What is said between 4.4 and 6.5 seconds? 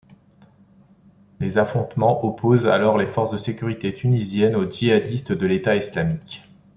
aux djihadistes de l'État islamique.